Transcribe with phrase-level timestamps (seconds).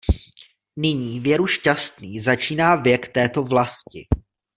[0.75, 4.07] Nyní věru šťastný začíná věk této vlasti.